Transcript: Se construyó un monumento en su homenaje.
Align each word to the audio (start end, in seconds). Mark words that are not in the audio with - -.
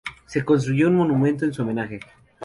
Se 0.25 0.43
construyó 0.43 0.87
un 0.87 0.95
monumento 0.95 1.45
en 1.45 1.53
su 1.53 1.61
homenaje. 1.61 1.99